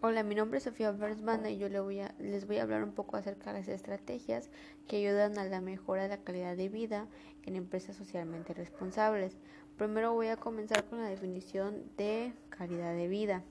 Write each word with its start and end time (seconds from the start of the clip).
Hola, 0.00 0.22
mi 0.22 0.36
nombre 0.36 0.58
es 0.58 0.64
Sofía 0.64 0.92
Bersbanda 0.92 1.50
y 1.50 1.58
yo 1.58 1.68
les 1.68 1.82
voy, 1.82 1.98
a, 1.98 2.14
les 2.20 2.46
voy 2.46 2.58
a 2.58 2.62
hablar 2.62 2.84
un 2.84 2.92
poco 2.92 3.16
acerca 3.16 3.52
de 3.52 3.58
las 3.58 3.68
estrategias 3.68 4.48
que 4.86 4.98
ayudan 4.98 5.36
a 5.38 5.44
la 5.44 5.60
mejora 5.60 6.04
de 6.04 6.10
la 6.10 6.18
calidad 6.18 6.56
de 6.56 6.68
vida 6.68 7.08
en 7.42 7.56
empresas 7.56 7.96
socialmente 7.96 8.54
responsables. 8.54 9.36
Primero 9.76 10.12
voy 10.12 10.28
a 10.28 10.36
comenzar 10.36 10.84
con 10.84 11.02
la 11.02 11.08
definición 11.08 11.82
de 11.96 12.32
calidad 12.48 12.94
de 12.94 13.08
vida. 13.08 13.42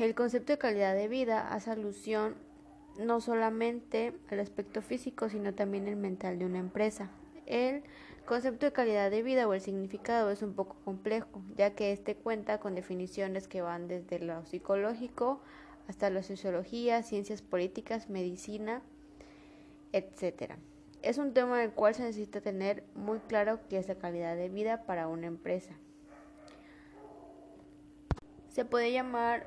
El 0.00 0.16
concepto 0.16 0.52
de 0.52 0.58
calidad 0.58 0.96
de 0.96 1.06
vida 1.06 1.54
hace 1.54 1.70
alusión 1.70 2.34
no 2.98 3.20
solamente 3.20 4.12
al 4.28 4.40
aspecto 4.40 4.82
físico, 4.82 5.28
sino 5.28 5.54
también 5.54 5.86
el 5.86 5.94
mental 5.94 6.40
de 6.40 6.46
una 6.46 6.58
empresa. 6.58 7.12
El 7.46 7.84
concepto 8.24 8.66
de 8.66 8.72
calidad 8.72 9.10
de 9.10 9.22
vida 9.22 9.46
o 9.46 9.54
el 9.54 9.60
significado 9.60 10.30
es 10.30 10.42
un 10.42 10.54
poco 10.54 10.76
complejo, 10.84 11.42
ya 11.56 11.74
que 11.74 11.92
este 11.92 12.16
cuenta 12.16 12.58
con 12.58 12.74
definiciones 12.74 13.48
que 13.48 13.62
van 13.62 13.88
desde 13.88 14.18
lo 14.18 14.44
psicológico 14.46 15.40
hasta 15.88 16.10
la 16.10 16.22
sociología, 16.22 17.02
ciencias 17.02 17.42
políticas, 17.42 18.08
medicina, 18.08 18.82
etc. 19.92 20.54
Es 21.02 21.18
un 21.18 21.34
tema 21.34 21.62
en 21.62 21.68
el 21.68 21.74
cual 21.74 21.94
se 21.94 22.02
necesita 22.02 22.40
tener 22.40 22.84
muy 22.94 23.18
claro 23.18 23.60
qué 23.68 23.78
es 23.78 23.88
la 23.88 23.96
calidad 23.96 24.36
de 24.36 24.48
vida 24.48 24.84
para 24.84 25.06
una 25.06 25.26
empresa. 25.26 25.74
Se 28.48 28.64
puede 28.64 28.92
llamar 28.92 29.46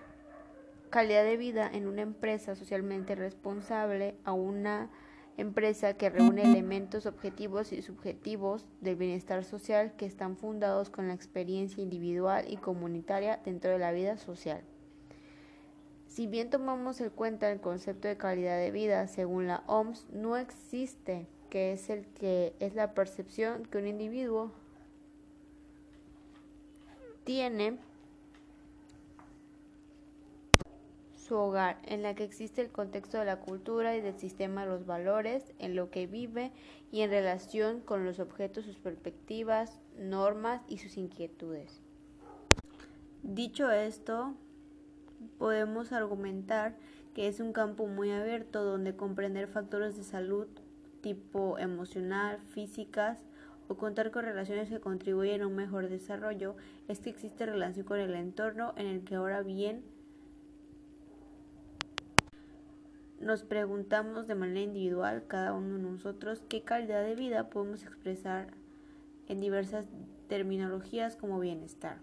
calidad 0.90 1.24
de 1.24 1.38
vida 1.38 1.70
en 1.72 1.88
una 1.88 2.04
empresa 2.04 2.56
socialmente 2.56 3.16
responsable 3.16 4.16
a 4.24 4.34
una 4.34 4.90
empresa 5.38 5.94
que 5.94 6.10
reúne 6.10 6.44
elementos 6.44 7.06
objetivos 7.06 7.72
y 7.72 7.82
subjetivos 7.82 8.66
del 8.82 8.96
bienestar 8.96 9.44
social 9.44 9.94
que 9.96 10.06
están 10.08 10.36
fundados 10.36 10.90
con 10.90 11.08
la 11.08 11.14
experiencia 11.14 11.82
individual 11.82 12.46
y 12.50 12.58
comunitaria 12.58 13.40
dentro 13.46 13.72
de 13.72 13.78
la 13.78 13.92
vida 13.92 14.18
social. 14.18 14.62
Si 16.08 16.26
bien 16.26 16.50
tomamos 16.50 17.00
en 17.00 17.12
cuenta 17.12 17.52
el 17.52 17.62
concepto 17.62 18.08
de 18.08 18.18
calidad 18.18 18.58
de 18.58 18.72
vida, 18.72 19.08
según 19.08 19.46
la 19.46 19.64
OMS, 19.68 20.08
no 20.12 20.36
existe, 20.36 21.28
que 21.52 21.72
es 21.74 21.90
el 21.92 22.08
que 22.08 22.56
es 22.60 22.74
la 22.74 22.94
percepción 22.96 23.64
que 23.66 23.78
un 23.78 23.88
individuo 23.88 24.52
tiene 27.24 27.78
su 31.28 31.36
hogar, 31.36 31.78
en 31.86 32.04
la 32.04 32.16
que 32.16 32.24
existe 32.24 32.62
el 32.62 32.72
contexto 32.72 33.18
de 33.18 33.26
la 33.26 33.40
cultura 33.40 33.96
y 33.96 34.02
del 34.02 34.18
sistema 34.18 34.62
de 34.62 34.72
los 34.72 34.86
valores, 34.86 35.54
en 35.60 35.76
lo 35.76 35.90
que 35.90 36.08
vive 36.08 36.52
y 36.92 37.02
en 37.02 37.10
relación 37.10 37.82
con 37.82 38.06
los 38.06 38.20
objetos, 38.20 38.66
sus 38.66 38.78
perspectivas, 38.78 39.80
normas 39.98 40.62
y 40.68 40.78
sus 40.78 40.98
inquietudes. 40.98 41.82
Dicho 43.24 43.72
esto, 43.72 44.36
podemos 45.38 45.92
argumentar 45.92 46.78
que 47.14 47.28
es 47.28 47.40
un 47.40 47.52
campo 47.52 47.88
muy 47.88 48.12
abierto 48.12 48.64
donde 48.64 48.96
comprender 48.96 49.48
factores 49.48 49.98
de 49.98 50.04
salud 50.04 50.48
tipo 51.02 51.58
emocional, 51.58 52.40
físicas 52.40 53.20
o 53.68 53.76
contar 53.76 54.12
con 54.12 54.24
relaciones 54.24 54.70
que 54.70 54.80
contribuyen 54.80 55.42
a 55.42 55.48
un 55.48 55.56
mejor 55.56 55.90
desarrollo 55.90 56.56
es 56.88 57.00
que 57.00 57.10
existe 57.10 57.46
relación 57.46 57.86
con 57.86 58.00
el 58.00 58.14
entorno 58.16 58.74
en 58.78 58.88
el 58.88 59.04
que 59.04 59.16
ahora 59.16 59.42
bien 59.42 59.84
Nos 63.20 63.44
preguntamos 63.44 64.28
de 64.28 64.36
manera 64.36 64.60
individual, 64.60 65.26
cada 65.28 65.54
uno 65.54 65.78
de 65.78 65.84
nosotros, 65.84 66.44
qué 66.48 66.62
calidad 66.62 67.04
de 67.04 67.16
vida 67.16 67.50
podemos 67.50 67.84
expresar 67.84 68.48
en 69.28 69.42
diversas 69.42 69.86
terminologías 70.28 71.16
como 71.16 71.40
bienestar. 71.40 71.98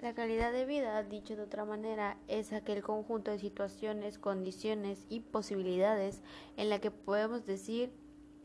La 0.00 0.14
calidad 0.14 0.52
de 0.52 0.66
vida, 0.66 1.02
dicho 1.02 1.34
de 1.34 1.42
otra 1.42 1.64
manera, 1.64 2.18
es 2.28 2.52
aquel 2.52 2.82
conjunto 2.82 3.30
de 3.30 3.38
situaciones, 3.38 4.18
condiciones 4.18 5.06
y 5.08 5.20
posibilidades 5.20 6.22
en 6.56 6.68
la 6.68 6.78
que 6.78 6.90
podemos 6.90 7.46
decir 7.46 7.90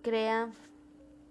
crean 0.01 0.53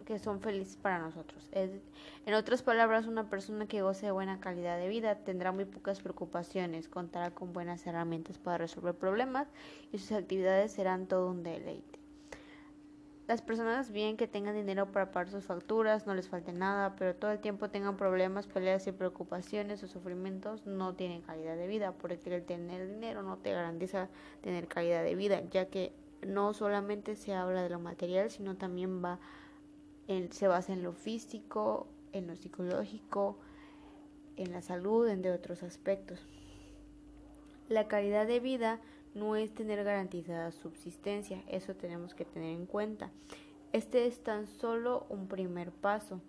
que 0.04 0.18
son 0.18 0.40
felices 0.40 0.76
para 0.76 0.98
nosotros. 0.98 1.48
en 1.52 2.34
otras 2.34 2.62
palabras, 2.62 3.06
una 3.06 3.28
persona 3.28 3.66
que 3.66 3.82
goce 3.82 4.06
de 4.06 4.12
buena 4.12 4.40
calidad 4.40 4.78
de 4.78 4.88
vida 4.88 5.16
tendrá 5.16 5.52
muy 5.52 5.64
pocas 5.64 6.00
preocupaciones, 6.00 6.88
contará 6.88 7.30
con 7.30 7.52
buenas 7.52 7.86
herramientas 7.86 8.38
para 8.38 8.58
resolver 8.58 8.94
problemas 8.94 9.48
y 9.92 9.98
sus 9.98 10.12
actividades 10.12 10.72
serán 10.72 11.06
todo 11.06 11.30
un 11.30 11.42
deleite. 11.42 12.02
Las 13.28 13.40
personas 13.40 13.92
bien 13.92 14.16
que 14.16 14.26
tengan 14.26 14.54
dinero 14.54 14.90
para 14.90 15.12
pagar 15.12 15.30
sus 15.30 15.44
facturas, 15.44 16.06
no 16.06 16.14
les 16.14 16.28
falte 16.28 16.52
nada, 16.52 16.96
pero 16.96 17.14
todo 17.14 17.30
el 17.30 17.38
tiempo 17.38 17.70
tengan 17.70 17.96
problemas, 17.96 18.46
peleas 18.46 18.86
y 18.88 18.92
preocupaciones 18.92 19.82
o 19.84 19.86
sufrimientos, 19.86 20.66
no 20.66 20.94
tienen 20.94 21.22
calidad 21.22 21.56
de 21.56 21.68
vida, 21.68 21.92
porque 21.92 22.18
el 22.34 22.44
tener 22.44 22.88
dinero 22.88 23.22
no 23.22 23.38
te 23.38 23.52
garantiza 23.52 24.08
tener 24.40 24.66
calidad 24.66 25.04
de 25.04 25.14
vida, 25.14 25.40
ya 25.50 25.66
que 25.66 25.92
no 26.26 26.52
solamente 26.52 27.14
se 27.14 27.34
habla 27.34 27.62
de 27.62 27.70
lo 27.70 27.78
material, 27.78 28.30
sino 28.30 28.56
también 28.56 29.02
va 29.04 29.18
se 30.30 30.48
basa 30.48 30.72
en 30.72 30.82
lo 30.82 30.92
físico, 30.92 31.86
en 32.12 32.26
lo 32.26 32.36
psicológico, 32.36 33.38
en 34.36 34.52
la 34.52 34.62
salud, 34.62 35.08
entre 35.08 35.32
otros 35.32 35.62
aspectos. 35.62 36.26
La 37.68 37.88
calidad 37.88 38.26
de 38.26 38.40
vida 38.40 38.80
no 39.14 39.36
es 39.36 39.54
tener 39.54 39.84
garantizada 39.84 40.52
subsistencia, 40.52 41.42
eso 41.48 41.74
tenemos 41.74 42.14
que 42.14 42.24
tener 42.24 42.50
en 42.50 42.66
cuenta. 42.66 43.10
Este 43.72 44.06
es 44.06 44.22
tan 44.22 44.46
solo 44.46 45.06
un 45.08 45.28
primer 45.28 45.70
paso 45.70 46.20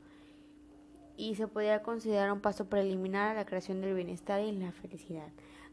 y 1.18 1.36
se 1.36 1.48
podría 1.48 1.84
considerar 1.84 2.32
un 2.32 2.42
paso 2.42 2.70
preliminar 2.70 3.32
a 3.32 3.34
la 3.34 3.46
creación 3.46 3.82
del 3.82 3.96
bienestar 3.96 4.42
y 4.42 4.52
la 4.52 4.72
felicidad. 4.72 5.28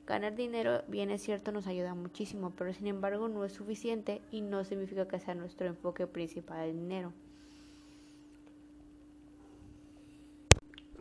Ganar 0.06 0.34
dinero, 0.34 0.82
bien 0.88 1.10
es 1.10 1.22
cierto, 1.22 1.52
nos 1.52 1.66
ayuda 1.66 1.94
muchísimo, 1.94 2.52
pero 2.56 2.72
sin 2.72 2.88
embargo 2.88 3.28
no 3.28 3.44
es 3.44 3.52
suficiente 3.52 4.22
y 4.32 4.40
no 4.40 4.64
significa 4.64 5.06
que 5.06 5.20
sea 5.20 5.34
nuestro 5.34 5.66
enfoque 5.68 6.06
principal 6.06 6.68
el 6.68 6.76
dinero. 6.76 7.12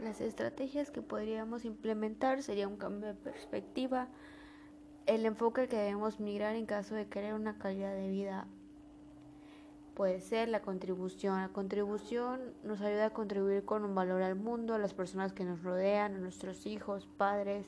Las 0.10 0.22
estrategias 0.22 0.90
que 0.90 1.04
podríamos 1.04 1.66
implementar 1.66 2.42
sería 2.42 2.68
un 2.68 2.78
cambio 2.78 3.10
de 3.10 3.14
perspectiva, 3.14 4.08
el 5.06 5.24
enfoque 5.24 5.68
que 5.68 5.78
debemos 5.78 6.20
migrar 6.20 6.56
en 6.56 6.66
caso 6.66 6.96
de 6.96 7.08
querer 7.08 7.36
una 7.36 7.60
calidad 7.60 7.94
de 7.94 8.10
vida 8.10 8.48
puede 9.94 10.20
ser 10.20 10.50
la 10.50 10.64
contribución. 10.64 11.40
La 11.40 11.50
contribución 11.50 12.40
nos 12.64 12.82
ayuda 12.82 13.06
a 13.06 13.10
contribuir 13.12 13.66
con 13.66 13.86
un 13.86 13.94
valor 13.94 14.24
al 14.24 14.34
mundo, 14.34 14.74
a 14.74 14.80
las 14.80 14.96
personas 14.96 15.32
que 15.32 15.46
nos 15.46 15.62
rodean, 15.62 16.16
a 16.16 16.18
nuestros 16.18 16.66
hijos, 16.66 17.08
padres, 17.18 17.68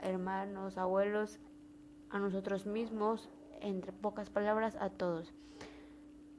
hermanos, 0.00 0.78
abuelos, 0.78 1.40
a 2.08 2.20
nosotros 2.20 2.66
mismos, 2.66 3.28
entre 3.60 3.90
pocas 3.90 4.30
palabras, 4.30 4.76
a 4.78 4.90
todos. 4.90 5.34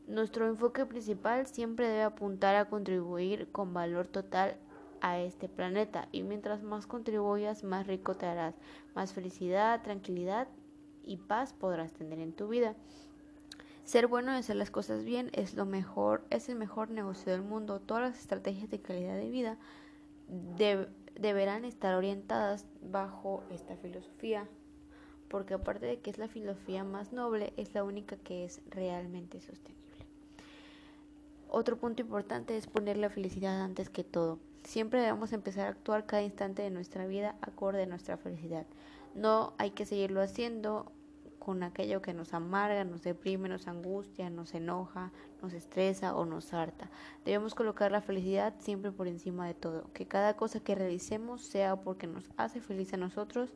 Nuestro 0.07 0.47
enfoque 0.47 0.85
principal 0.85 1.45
siempre 1.45 1.89
debe 1.89 2.03
apuntar 2.03 2.55
a 2.55 2.69
contribuir 2.69 3.51
con 3.51 3.73
valor 3.73 4.07
total 4.07 4.59
a 5.05 5.19
este 5.19 5.47
planeta 5.47 6.07
y 6.11 6.23
mientras 6.23 6.63
más 6.63 6.87
contribuyas, 6.87 7.63
más 7.63 7.85
rico 7.85 8.15
te 8.15 8.25
harás, 8.25 8.55
más 8.95 9.13
felicidad, 9.13 9.83
tranquilidad 9.83 10.47
y 11.03 11.17
paz 11.17 11.53
podrás 11.53 11.93
tener 11.93 12.17
en 12.17 12.33
tu 12.33 12.47
vida. 12.47 12.75
Ser 13.83 14.07
bueno 14.07 14.33
y 14.33 14.37
hacer 14.37 14.55
las 14.55 14.71
cosas 14.71 15.03
bien 15.03 15.29
es 15.33 15.53
lo 15.53 15.67
mejor, 15.67 16.25
es 16.31 16.49
el 16.49 16.55
mejor 16.55 16.89
negocio 16.89 17.31
del 17.31 17.43
mundo. 17.43 17.79
Todas 17.79 18.01
las 18.01 18.19
estrategias 18.19 18.71
de 18.71 18.81
calidad 18.81 19.15
de 19.15 19.29
vida 19.29 19.57
deberán 21.19 21.65
estar 21.65 21.93
orientadas 21.93 22.65
bajo 22.81 23.43
esta 23.51 23.77
filosofía, 23.77 24.49
porque 25.29 25.53
aparte 25.53 25.85
de 25.85 25.99
que 25.99 26.09
es 26.09 26.17
la 26.17 26.27
filosofía 26.27 26.83
más 26.83 27.13
noble, 27.13 27.53
es 27.57 27.75
la 27.75 27.83
única 27.83 28.17
que 28.17 28.43
es 28.43 28.59
realmente 28.71 29.39
sostenible. 29.39 29.83
Otro 31.47 31.77
punto 31.77 32.01
importante 32.01 32.57
es 32.57 32.65
poner 32.65 32.97
la 32.97 33.11
felicidad 33.11 33.61
antes 33.61 33.91
que 33.91 34.03
todo. 34.03 34.39
Siempre 34.65 34.99
debemos 34.99 35.31
empezar 35.31 35.67
a 35.67 35.69
actuar 35.69 36.07
cada 36.07 36.23
instante 36.23 36.63
de 36.63 36.71
nuestra 36.71 37.05
vida 37.05 37.35
acorde 37.41 37.83
a 37.83 37.85
nuestra 37.85 38.17
felicidad. 38.17 38.65
No 39.13 39.53
hay 39.59 39.71
que 39.71 39.85
seguirlo 39.85 40.21
haciendo 40.21 40.91
con 41.37 41.61
aquello 41.61 42.01
que 42.01 42.15
nos 42.15 42.33
amarga, 42.33 42.83
nos 42.83 43.03
deprime, 43.03 43.47
nos 43.47 43.67
angustia, 43.67 44.31
nos 44.31 44.55
enoja, 44.55 45.11
nos 45.43 45.53
estresa 45.53 46.15
o 46.15 46.25
nos 46.25 46.51
harta. 46.51 46.89
Debemos 47.23 47.53
colocar 47.53 47.91
la 47.91 48.01
felicidad 48.01 48.55
siempre 48.57 48.91
por 48.91 49.07
encima 49.07 49.45
de 49.45 49.53
todo. 49.53 49.93
Que 49.93 50.07
cada 50.07 50.35
cosa 50.35 50.59
que 50.59 50.73
realicemos 50.73 51.43
sea 51.43 51.75
porque 51.75 52.07
nos 52.07 52.31
hace 52.35 52.59
feliz 52.59 52.91
a 52.95 52.97
nosotros 52.97 53.51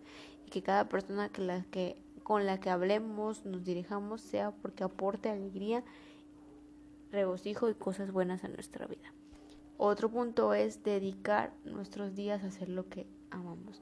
y 0.45 0.51
que 0.51 0.61
cada 0.61 0.87
persona 0.87 1.29
que 1.29 1.41
la 1.41 1.63
que, 1.71 1.97
con 2.21 2.45
la 2.45 2.59
que 2.59 2.69
hablemos, 2.69 3.43
nos 3.45 3.65
dirijamos, 3.65 4.21
sea 4.21 4.51
porque 4.51 4.83
aporte 4.83 5.31
alegría, 5.31 5.83
regocijo 7.11 7.67
y 7.67 7.73
cosas 7.73 8.11
buenas 8.11 8.43
a 8.43 8.47
nuestra 8.49 8.85
vida. 8.85 9.11
Otro 9.81 10.09
punto 10.11 10.53
es 10.53 10.83
dedicar 10.83 11.53
nuestros 11.63 12.13
días 12.13 12.43
a 12.43 12.47
hacer 12.47 12.67
lo 12.67 12.89
que 12.89 13.07
amamos. 13.31 13.81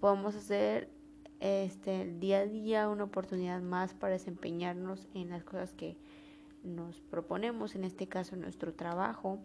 Podemos 0.00 0.34
hacer 0.34 0.90
este 1.38 2.02
el 2.02 2.18
día 2.18 2.40
a 2.40 2.46
día 2.46 2.88
una 2.88 3.04
oportunidad 3.04 3.62
más 3.62 3.94
para 3.94 4.14
desempeñarnos 4.14 5.06
en 5.14 5.30
las 5.30 5.44
cosas 5.44 5.72
que 5.72 5.96
nos 6.64 7.00
proponemos, 7.00 7.76
en 7.76 7.84
este 7.84 8.08
caso 8.08 8.34
nuestro 8.34 8.74
trabajo, 8.74 9.38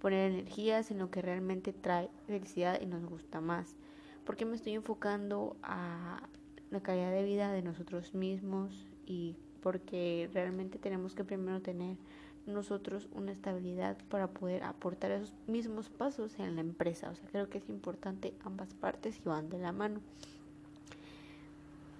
poner 0.00 0.30
energías 0.30 0.90
en 0.90 1.00
lo 1.00 1.10
que 1.10 1.20
realmente 1.20 1.74
trae 1.74 2.08
felicidad 2.26 2.80
y 2.80 2.86
nos 2.86 3.04
gusta 3.04 3.42
más. 3.42 3.76
¿Por 4.24 4.36
qué 4.36 4.46
me 4.46 4.56
estoy 4.56 4.72
enfocando 4.72 5.58
a 5.62 6.22
la 6.70 6.80
calidad 6.80 7.10
de 7.12 7.24
vida 7.24 7.52
de 7.52 7.60
nosotros 7.60 8.14
mismos? 8.14 8.86
Y 9.04 9.36
porque 9.60 10.30
realmente 10.32 10.78
tenemos 10.78 11.14
que 11.14 11.24
primero 11.24 11.60
tener 11.60 11.98
nosotros 12.48 13.08
una 13.12 13.32
estabilidad 13.32 13.96
para 14.08 14.28
poder 14.28 14.64
aportar 14.64 15.10
esos 15.10 15.34
mismos 15.46 15.88
pasos 15.88 16.38
en 16.38 16.54
la 16.56 16.60
empresa. 16.60 17.10
O 17.10 17.14
sea, 17.14 17.28
creo 17.28 17.48
que 17.48 17.58
es 17.58 17.68
importante 17.68 18.34
ambas 18.44 18.74
partes 18.74 19.20
y 19.24 19.28
van 19.28 19.48
de 19.50 19.58
la 19.58 19.72
mano. 19.72 20.00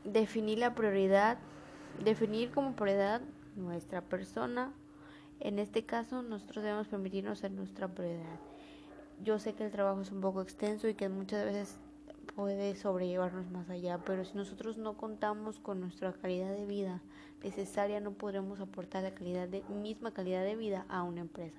Definir 0.04 0.58
la 0.58 0.74
prioridad, 0.74 1.38
definir 2.02 2.50
como 2.50 2.74
prioridad 2.74 3.20
nuestra 3.56 4.00
persona. 4.00 4.72
En 5.40 5.58
este 5.58 5.84
caso, 5.84 6.22
nosotros 6.22 6.64
debemos 6.64 6.88
permitirnos 6.88 7.38
ser 7.38 7.52
nuestra 7.52 7.88
prioridad. 7.88 8.40
Yo 9.22 9.38
sé 9.38 9.54
que 9.54 9.64
el 9.64 9.70
trabajo 9.70 10.00
es 10.00 10.10
un 10.10 10.20
poco 10.20 10.42
extenso 10.42 10.88
y 10.88 10.94
que 10.94 11.08
muchas 11.08 11.44
veces 11.44 11.78
puede 12.34 12.74
sobrellevarnos 12.76 13.50
más 13.50 13.68
allá, 13.70 13.98
pero 14.04 14.24
si 14.24 14.36
nosotros 14.36 14.78
no 14.78 14.96
contamos 14.96 15.58
con 15.58 15.80
nuestra 15.80 16.12
calidad 16.12 16.52
de 16.52 16.66
vida 16.66 17.02
necesaria, 17.42 18.00
no 18.00 18.12
podremos 18.12 18.60
aportar 18.60 19.02
la 19.02 19.14
calidad 19.14 19.48
de, 19.48 19.62
misma 19.64 20.12
calidad 20.12 20.44
de 20.44 20.56
vida 20.56 20.86
a 20.88 21.02
una 21.02 21.20
empresa. 21.20 21.58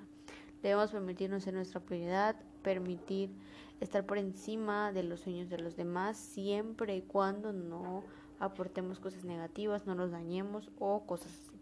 Debemos 0.61 0.91
permitirnos 0.91 1.43
ser 1.43 1.53
nuestra 1.53 1.79
prioridad, 1.79 2.35
permitir 2.63 3.31
estar 3.79 4.05
por 4.05 4.17
encima 4.17 4.91
de 4.91 5.03
los 5.03 5.21
sueños 5.21 5.49
de 5.49 5.59
los 5.59 5.75
demás, 5.75 6.17
siempre 6.17 6.95
y 6.95 7.01
cuando 7.01 7.53
no 7.53 8.03
aportemos 8.39 8.99
cosas 8.99 9.25
negativas, 9.25 9.85
no 9.85 9.95
los 9.95 10.11
dañemos 10.11 10.69
o 10.79 11.05
cosas 11.05 11.31
así. 11.31 11.59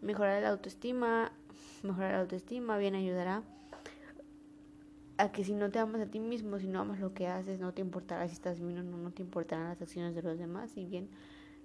Mejorar 0.00 0.42
la 0.42 0.50
autoestima, 0.50 1.32
mejorar 1.82 2.12
la 2.12 2.20
autoestima 2.20 2.78
bien 2.78 2.94
ayudará 2.94 3.42
a 5.20 5.32
que 5.32 5.44
si 5.44 5.52
no 5.52 5.70
te 5.70 5.78
amas 5.78 6.00
a 6.00 6.06
ti 6.06 6.18
mismo, 6.18 6.58
si 6.58 6.66
no 6.66 6.80
amas 6.80 6.98
lo 6.98 7.12
que 7.12 7.26
haces, 7.26 7.60
no 7.60 7.74
te 7.74 7.82
importará 7.82 8.26
si 8.26 8.32
estás 8.32 8.58
bien 8.58 8.78
o 8.78 8.82
no, 8.82 8.96
no 8.96 9.10
te 9.10 9.22
importarán 9.22 9.68
las 9.68 9.82
acciones 9.82 10.14
de 10.14 10.22
los 10.22 10.38
demás, 10.38 10.74
y 10.76 10.86
bien 10.86 11.10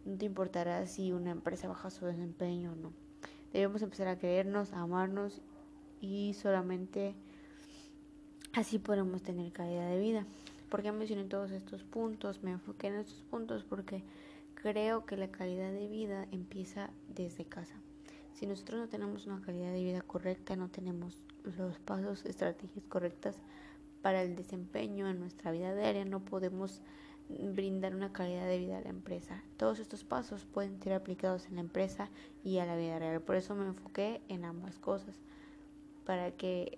no 0.03 0.17
te 0.17 0.25
importará 0.25 0.85
si 0.87 1.13
una 1.13 1.31
empresa 1.31 1.69
baja 1.69 1.89
su 1.89 2.05
desempeño 2.05 2.73
o 2.73 2.75
no. 2.75 2.91
Debemos 3.53 3.81
empezar 3.81 4.09
a 4.09 4.17
querernos, 4.17 4.73
a 4.73 4.81
amarnos 4.81 5.41
y 6.01 6.33
solamente 6.33 7.15
así 8.51 8.77
podremos 8.77 9.23
tener 9.23 9.53
calidad 9.53 9.89
de 9.89 9.99
vida. 9.99 10.25
¿Por 10.69 10.81
qué 10.81 10.91
mencioné 10.91 11.23
todos 11.23 11.51
estos 11.51 11.83
puntos? 11.83 12.43
Me 12.43 12.51
enfoqué 12.51 12.87
en 12.87 12.95
estos 12.95 13.21
puntos 13.31 13.63
porque 13.63 14.03
creo 14.55 15.05
que 15.05 15.15
la 15.15 15.29
calidad 15.31 15.71
de 15.71 15.87
vida 15.87 16.27
empieza 16.31 16.89
desde 17.07 17.45
casa. 17.45 17.75
Si 18.35 18.45
nosotros 18.45 18.81
no 18.81 18.89
tenemos 18.89 19.27
una 19.27 19.41
calidad 19.41 19.71
de 19.71 19.81
vida 19.81 20.01
correcta, 20.01 20.57
no 20.57 20.67
tenemos 20.67 21.17
los 21.57 21.79
pasos, 21.79 22.25
estrategias 22.25 22.85
correctas 22.85 23.37
para 24.01 24.21
el 24.21 24.35
desempeño 24.35 25.09
en 25.09 25.19
nuestra 25.19 25.51
vida 25.51 25.73
diaria, 25.73 26.03
no 26.03 26.19
podemos 26.19 26.81
brindar 27.29 27.95
una 27.95 28.11
calidad 28.11 28.45
de 28.45 28.59
vida 28.59 28.77
a 28.77 28.81
la 28.81 28.89
empresa. 28.89 29.41
Todos 29.55 29.79
estos 29.79 30.03
pasos 30.03 30.45
pueden 30.45 30.81
ser 30.81 30.91
aplicados 30.91 31.47
en 31.47 31.55
la 31.55 31.61
empresa 31.61 32.09
y 32.43 32.57
a 32.57 32.65
la 32.65 32.75
vida 32.75 32.99
real. 32.99 33.21
Por 33.21 33.37
eso 33.37 33.55
me 33.55 33.65
enfoqué 33.65 34.21
en 34.27 34.43
ambas 34.43 34.79
cosas, 34.79 35.15
para 36.05 36.31
que 36.31 36.77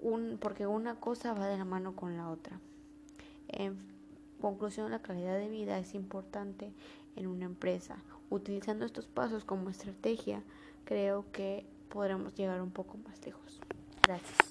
un, 0.00 0.38
porque 0.40 0.66
una 0.66 0.98
cosa 0.98 1.34
va 1.34 1.46
de 1.46 1.58
la 1.58 1.66
mano 1.66 1.94
con 1.94 2.16
la 2.16 2.30
otra. 2.30 2.58
En 3.48 3.76
conclusión, 4.40 4.90
la 4.90 5.02
calidad 5.02 5.36
de 5.36 5.50
vida 5.50 5.78
es 5.78 5.94
importante 5.94 6.72
en 7.16 7.26
una 7.26 7.44
empresa. 7.44 7.98
Utilizando 8.30 8.84
estos 8.84 9.06
pasos 9.06 9.44
como 9.44 9.70
estrategia, 9.70 10.42
creo 10.84 11.24
que 11.32 11.66
podremos 11.88 12.34
llegar 12.34 12.60
un 12.60 12.70
poco 12.70 12.98
más 12.98 13.24
lejos. 13.24 13.60
Gracias. 14.02 14.47